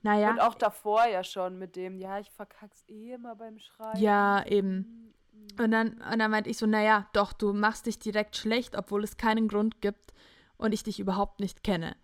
naja. 0.02 0.30
Und 0.30 0.40
auch 0.40 0.54
davor 0.54 1.06
ja 1.06 1.22
schon 1.24 1.58
mit 1.58 1.76
dem, 1.76 1.98
ja, 1.98 2.18
ich 2.18 2.30
verkack's 2.30 2.84
eh 2.88 3.12
immer 3.12 3.34
beim 3.36 3.58
Schreiben. 3.58 4.00
Ja, 4.00 4.44
eben. 4.46 5.12
Und 5.60 5.70
dann, 5.72 6.00
und 6.10 6.18
dann 6.18 6.30
meinte 6.30 6.50
ich 6.50 6.56
so, 6.56 6.66
naja, 6.66 7.06
doch, 7.12 7.32
du 7.32 7.52
machst 7.52 7.86
dich 7.86 7.98
direkt 7.98 8.36
schlecht, 8.36 8.76
obwohl 8.76 9.04
es 9.04 9.16
keinen 9.16 9.48
Grund 9.48 9.80
gibt 9.80 10.14
und 10.56 10.72
ich 10.72 10.82
dich 10.82 11.00
überhaupt 11.00 11.40
nicht 11.40 11.62
kenne. 11.62 11.96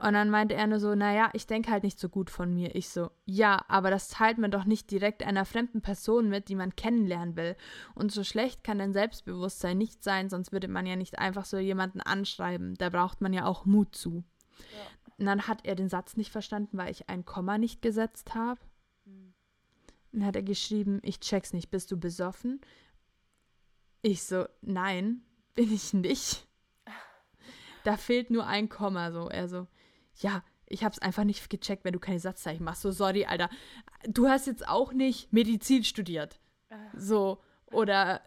Und 0.00 0.12
dann 0.12 0.30
meinte 0.30 0.54
er 0.54 0.66
nur 0.68 0.78
so, 0.78 0.94
naja, 0.94 1.30
ich 1.32 1.46
denke 1.46 1.72
halt 1.72 1.82
nicht 1.82 1.98
so 1.98 2.08
gut 2.08 2.30
von 2.30 2.54
mir. 2.54 2.74
Ich 2.76 2.88
so, 2.88 3.10
ja, 3.24 3.64
aber 3.66 3.90
das 3.90 4.08
teilt 4.08 4.38
man 4.38 4.52
doch 4.52 4.64
nicht 4.64 4.90
direkt 4.92 5.24
einer 5.24 5.44
fremden 5.44 5.80
Person 5.82 6.28
mit, 6.28 6.48
die 6.48 6.54
man 6.54 6.76
kennenlernen 6.76 7.36
will. 7.36 7.56
Und 7.96 8.12
so 8.12 8.22
schlecht 8.22 8.62
kann 8.62 8.78
dein 8.78 8.92
Selbstbewusstsein 8.92 9.76
nicht 9.76 10.04
sein, 10.04 10.30
sonst 10.30 10.52
würde 10.52 10.68
man 10.68 10.86
ja 10.86 10.94
nicht 10.94 11.18
einfach 11.18 11.44
so 11.44 11.58
jemanden 11.58 12.00
anschreiben. 12.00 12.74
Da 12.74 12.90
braucht 12.90 13.20
man 13.20 13.32
ja 13.32 13.44
auch 13.44 13.64
Mut 13.64 13.96
zu. 13.96 14.22
Ja. 14.58 15.14
Und 15.18 15.26
dann 15.26 15.48
hat 15.48 15.66
er 15.66 15.74
den 15.74 15.88
Satz 15.88 16.16
nicht 16.16 16.30
verstanden, 16.30 16.78
weil 16.78 16.92
ich 16.92 17.08
ein 17.08 17.24
Komma 17.24 17.58
nicht 17.58 17.82
gesetzt 17.82 18.36
habe. 18.36 18.60
Hm. 19.04 19.34
Dann 20.12 20.24
hat 20.24 20.36
er 20.36 20.44
geschrieben, 20.44 21.00
ich 21.02 21.18
check's 21.18 21.52
nicht, 21.52 21.70
bist 21.70 21.90
du 21.90 21.98
besoffen? 21.98 22.60
Ich 24.02 24.22
so, 24.22 24.46
nein, 24.62 25.22
bin 25.54 25.72
ich 25.72 25.92
nicht. 25.92 26.46
Da 27.84 27.96
fehlt 27.96 28.28
nur 28.28 28.46
ein 28.46 28.68
Komma, 28.68 29.12
so. 29.12 29.28
Er 29.28 29.48
so, 29.48 29.66
ja, 30.18 30.42
ich 30.66 30.84
hab's 30.84 30.98
einfach 30.98 31.24
nicht 31.24 31.48
gecheckt, 31.48 31.84
wenn 31.84 31.92
du 31.92 31.98
keine 31.98 32.20
Satzzeichen 32.20 32.64
machst. 32.64 32.82
So, 32.82 32.90
sorry, 32.90 33.24
Alter. 33.24 33.48
Du 34.06 34.28
hast 34.28 34.46
jetzt 34.46 34.68
auch 34.68 34.92
nicht 34.92 35.32
Medizin 35.32 35.84
studiert. 35.84 36.38
So, 36.94 37.42
oder 37.72 38.22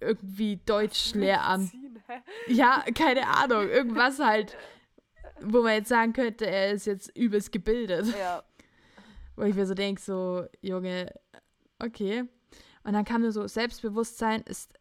irgendwie 0.00 0.58
Deutschlehramt. 0.64 1.72
Ja, 2.46 2.84
keine 2.94 3.26
Ahnung. 3.26 3.68
Irgendwas 3.68 4.18
halt, 4.18 4.56
wo 5.40 5.62
man 5.62 5.74
jetzt 5.74 5.88
sagen 5.88 6.12
könnte, 6.12 6.46
er 6.46 6.72
ist 6.72 6.86
jetzt 6.86 7.16
übelst 7.16 7.52
gebildet. 7.52 8.06
Ja. 8.18 8.44
Wo 9.36 9.42
ich 9.42 9.54
mir 9.54 9.66
so 9.66 9.74
denke, 9.74 10.00
so, 10.00 10.46
Junge, 10.60 11.12
okay. 11.78 12.24
Und 12.82 12.92
dann 12.92 13.04
kam 13.04 13.22
mir 13.22 13.32
so, 13.32 13.46
Selbstbewusstsein 13.46 14.42
ist 14.42 14.74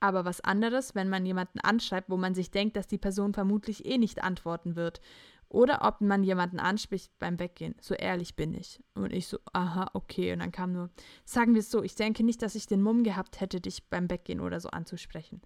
aber 0.00 0.24
was 0.24 0.40
anderes, 0.40 0.94
wenn 0.94 1.08
man 1.08 1.24
jemanden 1.26 1.60
anschreibt, 1.60 2.10
wo 2.10 2.16
man 2.16 2.34
sich 2.34 2.50
denkt, 2.50 2.76
dass 2.76 2.86
die 2.86 2.98
Person 2.98 3.34
vermutlich 3.34 3.84
eh 3.84 3.98
nicht 3.98 4.22
antworten 4.22 4.74
wird. 4.76 5.00
Oder 5.48 5.80
ob 5.82 6.00
man 6.00 6.22
jemanden 6.22 6.60
anspricht 6.60 7.10
beim 7.18 7.40
Weggehen. 7.40 7.74
So 7.80 7.94
ehrlich 7.94 8.36
bin 8.36 8.54
ich. 8.54 8.82
Und 8.94 9.12
ich 9.12 9.26
so, 9.26 9.38
aha, 9.52 9.90
okay. 9.94 10.32
Und 10.32 10.38
dann 10.38 10.52
kam 10.52 10.72
nur, 10.72 10.90
sagen 11.24 11.54
wir 11.54 11.60
es 11.60 11.70
so, 11.70 11.82
ich 11.82 11.96
denke 11.96 12.22
nicht, 12.22 12.40
dass 12.40 12.54
ich 12.54 12.68
den 12.68 12.82
Mumm 12.82 13.02
gehabt 13.02 13.40
hätte, 13.40 13.60
dich 13.60 13.88
beim 13.88 14.08
Weggehen 14.08 14.40
oder 14.40 14.60
so 14.60 14.70
anzusprechen. 14.70 15.42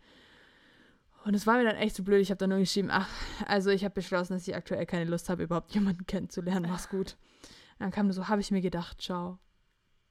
Und 1.24 1.32
es 1.34 1.46
war 1.46 1.56
mir 1.56 1.64
dann 1.64 1.76
echt 1.76 1.96
so 1.96 2.04
blöd. 2.04 2.20
Ich 2.20 2.30
habe 2.30 2.38
dann 2.38 2.50
nur 2.50 2.58
geschrieben, 2.58 2.90
ach, 2.90 3.08
also 3.46 3.70
ich 3.70 3.82
habe 3.82 3.94
beschlossen, 3.94 4.34
dass 4.34 4.46
ich 4.46 4.54
aktuell 4.54 4.84
keine 4.84 5.10
Lust 5.10 5.30
habe, 5.30 5.42
überhaupt 5.42 5.74
jemanden 5.74 6.04
kennenzulernen. 6.06 6.70
Mach's 6.70 6.90
gut. 6.90 7.16
Und 7.78 7.80
dann 7.80 7.90
kam 7.90 8.06
nur 8.06 8.12
so, 8.12 8.28
habe 8.28 8.42
ich 8.42 8.50
mir 8.50 8.60
gedacht, 8.60 9.00
ciao. 9.00 9.38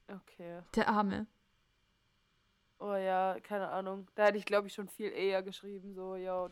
Okay. 0.08 0.60
Der 0.74 0.88
Arme. 0.88 1.28
Oh 2.86 2.96
ja, 2.96 3.38
keine 3.42 3.70
Ahnung. 3.70 4.06
Da 4.14 4.26
hätte 4.26 4.36
ich, 4.36 4.44
glaube 4.44 4.66
ich, 4.66 4.74
schon 4.74 4.88
viel 4.88 5.10
eher 5.10 5.42
geschrieben, 5.42 5.94
so, 5.94 6.16
ja. 6.16 6.48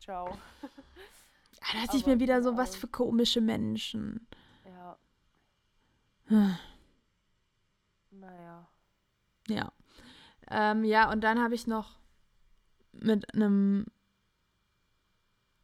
Ciao. 0.00 0.38
Ah, 1.60 1.72
Da 1.72 1.80
dachte 1.82 1.96
ich 1.96 2.06
mir 2.06 2.20
wieder 2.20 2.40
so, 2.40 2.56
was 2.56 2.70
Ahnung. 2.70 2.80
für 2.82 2.86
komische 2.86 3.40
Menschen. 3.40 4.28
Ja, 4.64 4.96
naja. 8.10 8.68
Ja. 9.48 9.72
Ähm, 10.48 10.84
ja, 10.84 11.10
und 11.10 11.22
dann 11.22 11.42
habe 11.42 11.56
ich 11.56 11.66
noch 11.66 11.98
mit 12.92 13.34
einem 13.34 13.86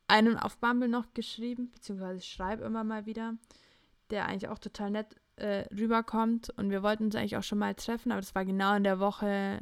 einen 0.09 0.37
auf 0.37 0.59
Bumble 0.59 0.89
noch 0.89 1.15
geschrieben, 1.15 1.71
beziehungsweise 1.71 2.21
schreibe 2.23 2.65
immer 2.65 2.83
mal 2.83 3.07
wieder, 3.07 3.39
der 4.11 4.27
eigentlich 4.27 4.49
auch 4.49 4.59
total 4.59 4.91
nett 4.91 5.15
äh, 5.37 5.65
rüberkommt. 5.75 6.51
Und 6.57 6.71
wir 6.71 6.83
wollten 6.83 7.05
uns 7.05 7.15
eigentlich 7.17 7.37
auch 7.37 7.43
schon 7.43 7.59
mal 7.59 7.75
treffen, 7.75 8.13
aber 8.13 8.21
das 8.21 8.35
war 8.35 8.45
genau 8.45 8.75
in 8.77 8.85
der 8.85 8.99
Woche 9.01 9.61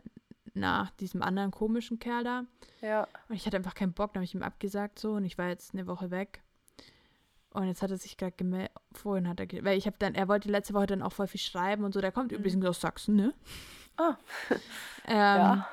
nach 0.55 0.91
diesem 0.93 1.23
anderen 1.23 1.50
komischen 1.50 1.99
Kerl 1.99 2.25
da. 2.25 2.45
Ja. 2.83 3.09
Und 3.29 3.37
ich 3.37 3.47
hatte 3.47 3.57
einfach 3.57 3.75
keinen 3.75 3.93
Bock, 3.95 4.12
da 4.12 4.19
habe 4.19 4.25
ich 4.25 4.35
ihm 4.35 4.43
abgesagt 4.43 4.99
so 4.99 5.12
und 5.12 5.25
ich 5.25 5.38
war 5.38 5.49
jetzt 5.49 5.73
eine 5.73 5.87
Woche 5.87 6.11
weg. 6.11 6.43
Und 7.55 7.67
jetzt 7.67 7.83
hat 7.83 7.91
er 7.91 7.99
sich 7.99 8.17
gerade 8.17 8.33
gemeldet, 8.37 8.73
vorhin 8.93 9.29
hat 9.29 9.38
er, 9.41 9.47
weil 9.64 9.76
ich 9.76 9.87
habe 9.87 9.97
dann, 9.99 10.14
er 10.14 10.26
wollte 10.29 10.49
letzte 10.50 10.73
Woche 10.75 10.87
dann 10.87 11.02
auch 11.02 11.12
voll 11.12 11.26
viel 11.26 11.41
schreiben 11.41 11.85
und 11.85 11.93
so, 11.95 12.00
der 12.00 12.12
kommt 12.12 12.33
Mhm. 12.33 12.38
übrigens 12.38 12.64
aus 12.67 12.81
Sachsen, 12.81 13.14
ne? 13.17 13.35
Ah. 13.97 14.17
ähm, 15.07 15.17
Ja. 15.17 15.69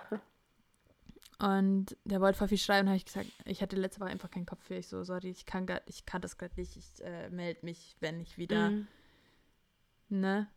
Und 1.42 1.96
der 2.04 2.20
wollte 2.20 2.38
voll 2.38 2.50
viel 2.50 2.58
schreiben, 2.58 2.90
habe 2.90 2.98
ich 2.98 3.06
gesagt, 3.06 3.28
ich 3.46 3.62
hatte 3.62 3.78
letzte 3.78 4.02
Woche 4.02 4.10
einfach 4.10 4.30
keinen 4.30 4.46
Kopf 4.46 4.62
für. 4.64 4.76
Ich 4.76 4.88
so, 4.88 5.04
sorry, 5.04 5.30
ich 5.30 5.46
kann 5.46 5.66
grad, 5.66 5.84
ich 5.86 6.06
kann 6.06 6.22
das 6.22 6.38
gerade 6.38 6.54
nicht. 6.58 6.76
Ich 6.76 7.02
äh, 7.06 7.30
melde 7.30 7.62
mich, 7.66 7.96
wenn 8.02 8.20
ich 8.20 8.38
wieder, 8.38 8.72
Mhm. 8.72 8.88
Ne, 10.10 10.48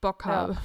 Bock 0.00 0.24
Ja. 0.24 0.32
habe. 0.32 0.58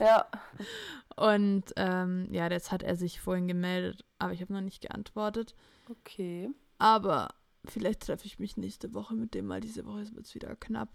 Ja. 0.00 0.26
Und 1.16 1.64
ähm, 1.76 2.28
ja, 2.32 2.48
jetzt 2.48 2.70
hat 2.70 2.82
er 2.84 2.94
sich 2.94 3.20
vorhin 3.20 3.48
gemeldet, 3.48 4.04
aber 4.18 4.32
ich 4.32 4.40
habe 4.40 4.52
noch 4.52 4.60
nicht 4.60 4.80
geantwortet. 4.82 5.54
Okay. 5.90 6.48
Aber 6.78 7.28
vielleicht 7.64 8.02
treffe 8.02 8.26
ich 8.26 8.38
mich 8.38 8.56
nächste 8.56 8.94
Woche 8.94 9.14
mit 9.14 9.34
dem, 9.34 9.48
weil 9.48 9.60
diese 9.60 9.84
Woche 9.84 10.06
wird 10.14 10.26
es 10.26 10.34
wieder 10.36 10.54
knapp, 10.54 10.90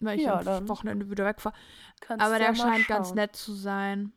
weil 0.00 0.18
ich 0.18 0.24
Ja, 0.24 0.38
am 0.40 0.68
Wochenende 0.68 1.10
wieder 1.10 1.26
wegfahre. 1.26 1.54
Aber 2.08 2.32
ja 2.32 2.38
der 2.38 2.48
mal 2.52 2.56
scheint 2.56 2.88
ganz 2.88 3.12
nett 3.12 3.36
zu 3.36 3.52
sein. 3.52 4.12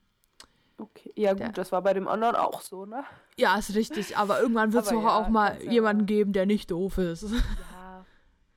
Okay. 0.78 1.12
Ja, 1.18 1.32
gut, 1.34 1.42
Der- 1.42 1.52
das 1.52 1.74
war 1.74 1.82
bei 1.82 1.94
dem 1.94 2.08
anderen 2.08 2.38
auch 2.38 2.62
so, 2.62 2.86
ne? 2.86 3.04
Ja, 3.36 3.58
ist 3.58 3.76
richtig, 3.76 4.16
aber 4.16 4.40
irgendwann 4.42 4.72
wird 4.72 4.86
es 4.86 4.92
ja, 4.92 4.98
auch 4.98 5.28
mal 5.28 5.62
ja 5.62 5.72
jemanden 5.72 6.04
mal- 6.04 6.08
geben, 6.08 6.32
der 6.32 6.46
nicht 6.46 6.72
doof 6.72 6.98
ist. 7.00 7.24
Ja. 7.24 7.38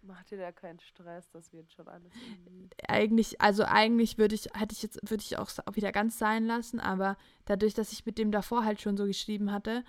Mach 0.04 0.24
dir 0.24 0.38
da 0.38 0.50
keinen 0.50 0.80
Stress, 0.80 1.30
das 1.30 1.52
wird 1.52 1.72
schon 1.72 1.86
alles 1.86 2.12
irgendwie. 2.14 2.70
eigentlich, 2.88 3.40
also 3.40 3.64
eigentlich 3.64 4.18
würde 4.18 4.34
ich, 4.34 4.46
hätte 4.54 4.72
ich 4.72 4.82
jetzt, 4.82 4.98
würde 5.08 5.22
ich 5.22 5.38
auch 5.38 5.48
wieder 5.72 5.92
ganz 5.92 6.18
sein 6.18 6.44
lassen, 6.44 6.80
aber 6.80 7.16
dadurch, 7.44 7.74
dass 7.74 7.92
ich 7.92 8.04
mit 8.04 8.18
dem 8.18 8.32
davor 8.32 8.64
halt 8.64 8.80
schon 8.80 8.96
so 8.96 9.06
geschrieben 9.06 9.52
hatte, 9.52 9.84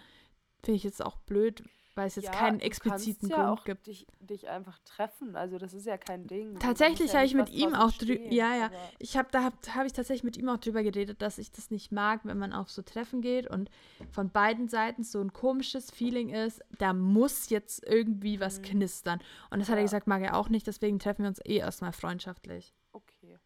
finde 0.63 0.77
ich 0.77 0.83
jetzt 0.83 1.03
auch 1.03 1.17
blöd, 1.17 1.63
weil 1.95 2.07
es 2.07 2.15
jetzt 2.15 2.25
Ja, 2.25 2.31
keinen 2.31 2.59
du 2.59 2.65
expliziten 2.65 3.29
kannst 3.29 3.37
ja 3.37 3.45
Grund 3.45 3.59
auch 3.59 3.63
gibt. 3.65 3.87
Dich, 3.87 4.07
dich 4.19 4.49
einfach 4.49 4.79
treffen, 4.79 5.35
also 5.35 5.57
das 5.57 5.73
ist 5.73 5.85
ja 5.85 5.97
kein 5.97 6.27
Ding. 6.27 6.57
Tatsächlich 6.59 7.09
ja 7.11 7.17
habe 7.17 7.25
ich 7.25 7.33
mit 7.33 7.47
was 7.49 7.55
ihm 7.55 7.75
auch 7.75 7.91
drüber, 7.91 8.31
ja, 8.31 8.55
ja, 8.55 8.71
ich 8.99 9.17
habe 9.17 9.29
da 9.31 9.43
habe 9.43 9.55
hab 9.75 9.85
ich 9.85 9.93
tatsächlich 9.93 10.23
mit 10.23 10.37
ihm 10.37 10.49
auch 10.49 10.57
drüber 10.57 10.83
geredet, 10.83 11.21
dass 11.21 11.37
ich 11.37 11.51
das 11.51 11.71
nicht 11.71 11.91
mag, 11.91 12.21
wenn 12.23 12.37
man 12.37 12.53
auf 12.53 12.69
so 12.69 12.81
Treffen 12.81 13.21
geht 13.21 13.47
und 13.47 13.69
von 14.11 14.29
beiden 14.29 14.67
Seiten 14.69 15.03
so 15.03 15.19
ein 15.21 15.33
komisches 15.33 15.91
Feeling 15.91 16.29
ist, 16.29 16.61
da 16.77 16.93
muss 16.93 17.49
jetzt 17.49 17.85
irgendwie 17.85 18.39
was 18.39 18.59
Mhm. 18.59 18.63
knistern. 18.63 19.19
Und 19.51 19.59
das 19.59 19.69
hat 19.69 19.75
er 19.75 19.81
Ja. 19.81 19.85
gesagt, 19.85 20.07
mag 20.07 20.21
er 20.21 20.35
auch 20.37 20.49
nicht, 20.49 20.65
deswegen 20.67 20.99
treffen 20.99 21.23
wir 21.23 21.29
uns 21.29 21.39
eh 21.45 21.57
erstmal 21.57 21.93
freundschaftlich. 21.93 22.73
Okay, 22.91 23.37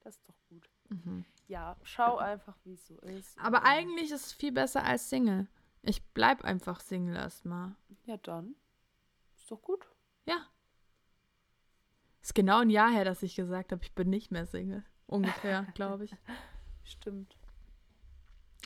das 0.00 0.16
ist 0.16 0.28
doch 0.28 0.36
gut. 0.48 0.68
Mhm. 0.90 1.24
Ja, 1.48 1.76
schau 1.82 2.18
einfach, 2.18 2.56
wie 2.64 2.74
es 2.74 2.86
so 2.86 2.98
ist. 3.00 3.38
Aber 3.38 3.64
eigentlich 3.64 4.10
ist 4.10 4.26
es 4.26 4.32
viel 4.32 4.52
besser 4.52 4.84
als 4.84 5.08
Single. 5.08 5.46
Ich 5.82 6.04
bleib 6.12 6.44
einfach 6.44 6.80
Single 6.80 7.16
erstmal. 7.16 7.74
Ja, 8.04 8.16
dann. 8.18 8.54
Ist 9.36 9.50
doch 9.50 9.62
gut. 9.62 9.86
Ja. 10.26 10.46
Ist 12.22 12.34
genau 12.34 12.58
ein 12.60 12.70
Jahr 12.70 12.90
her, 12.90 13.04
dass 13.04 13.22
ich 13.22 13.36
gesagt 13.36 13.72
habe, 13.72 13.82
ich 13.82 13.94
bin 13.94 14.10
nicht 14.10 14.30
mehr 14.30 14.46
Single. 14.46 14.84
Ungefähr, 15.06 15.62
glaube 15.74 16.04
ich. 16.04 16.14
Stimmt. 16.84 17.36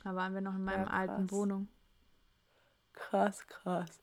Da 0.03 0.15
waren 0.17 0.35
wir 0.35 0.41
noch 0.41 0.55
in 0.55 0.65
meiner 0.65 0.85
Ja, 0.87 0.91
alten. 0.91 1.31
Wohnung. 1.31 1.69
Krass, 2.93 3.47
krass. 3.47 4.03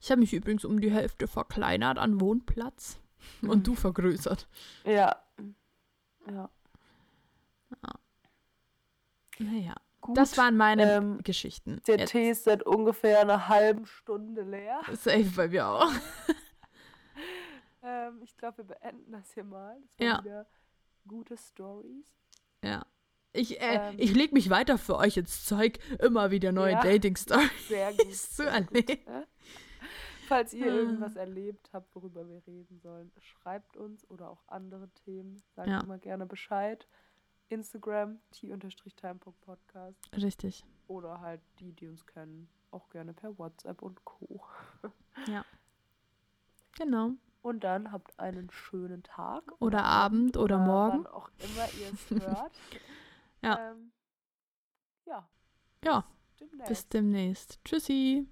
Ich 0.00 0.10
habe 0.10 0.20
mich 0.20 0.32
übrigens 0.34 0.64
um 0.64 0.80
die 0.80 0.90
Hälfte 0.90 1.26
verkleinert 1.26 1.98
an 1.98 2.20
Wohnplatz. 2.20 3.00
Und 3.42 3.66
du 3.66 3.74
vergrößert. 3.74 4.46
Ja. 4.84 5.22
Ja. 6.28 6.50
Naja, 9.38 9.74
Gut. 10.04 10.16
das 10.18 10.36
waren 10.36 10.56
meine 10.56 10.92
ähm, 10.96 11.18
Geschichten. 11.22 11.80
Der 11.86 11.96
Jetzt 11.98 12.10
Tee 12.10 12.28
ist 12.30 12.44
seit 12.44 12.62
ungefähr 12.62 13.20
einer 13.20 13.48
halben 13.48 13.86
Stunde 13.86 14.42
leer. 14.42 14.80
safe 14.92 15.30
bei 15.36 15.48
mir 15.48 15.66
auch. 15.66 15.90
Ähm, 17.82 18.20
ich 18.22 18.36
glaube, 18.38 18.58
wir 18.58 18.64
beenden 18.64 19.12
das 19.12 19.32
hier 19.34 19.44
mal. 19.44 19.76
Das 19.82 19.98
waren 20.00 20.06
Ja. 20.06 20.24
wieder 20.24 20.46
gute 21.06 21.36
Stories. 21.36 22.06
Ja. 22.64 22.86
Ich, 23.34 23.60
äh, 23.60 23.90
Ähm. 23.90 23.96
ich 23.98 24.14
leg 24.14 24.32
mich 24.32 24.48
weiter 24.48 24.78
für 24.78 24.96
euch 24.96 25.16
ins 25.18 25.44
Zeug. 25.44 25.78
Immer 26.00 26.30
wieder 26.30 26.50
neue 26.52 26.72
Ja. 26.72 26.80
Dating-Stories 26.82 27.50
Sehr 27.68 27.92
gut. 27.92 28.14
zu 28.14 28.44
erleben. 28.46 29.04
ne? 29.04 29.26
Falls 30.28 30.54
ihr 30.54 30.64
Ah. 30.72 30.76
irgendwas 30.76 31.16
erlebt 31.16 31.68
habt, 31.74 31.94
worüber 31.94 32.26
wir 32.26 32.42
reden 32.46 32.78
sollen, 32.80 33.12
schreibt 33.18 33.76
uns 33.76 34.08
oder 34.08 34.30
auch 34.30 34.42
andere 34.48 34.88
Themen. 35.04 35.42
Sagt 35.54 35.68
Ja. 35.68 35.80
immer 35.80 35.98
gerne 35.98 36.24
Bescheid. 36.24 36.88
Instagram, 37.48 38.18
t-time.podcast. 38.30 39.98
Richtig. 40.16 40.64
Oder 40.88 41.20
halt 41.20 41.40
die, 41.60 41.72
die 41.72 41.88
uns 41.88 42.04
kennen, 42.06 42.48
auch 42.70 42.88
gerne 42.90 43.12
per 43.12 43.38
WhatsApp 43.38 43.82
und 43.82 44.04
Co. 44.04 44.40
Ja. 45.28 45.44
Genau. 46.76 47.12
Und 47.40 47.62
dann 47.62 47.92
habt 47.92 48.18
einen 48.18 48.50
schönen 48.50 49.04
Tag. 49.04 49.44
Oder 49.60 49.84
Abend 49.84 50.36
oder 50.36 50.58
morgen. 50.58 51.04
Wann 51.04 51.06
auch 51.06 51.30
immer 51.38 51.68
ihr 51.80 51.92
es 51.92 52.10
hört. 52.26 52.52
Ja. 53.42 53.70
Ähm, 53.70 53.92
ja. 55.06 55.28
Ja. 55.84 56.04
Bis 56.36 56.48
demnächst. 56.48 56.68
Bis 56.68 56.88
demnächst. 56.88 57.64
Tschüssi. 57.64 58.26